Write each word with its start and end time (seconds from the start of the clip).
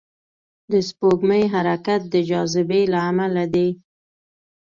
د 0.71 0.73
سپوږمۍ 0.87 1.43
حرکت 1.53 2.01
د 2.13 2.15
جاذبې 2.29 2.81
له 2.93 2.99
امله 3.09 3.43
دی. 3.53 3.69